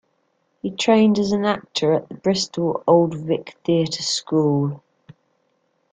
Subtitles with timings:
[0.63, 4.81] He trained as an actor at the Bristol Old Vic Theatre School.